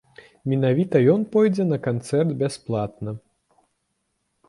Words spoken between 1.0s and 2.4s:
ён пойдзе на канцэрт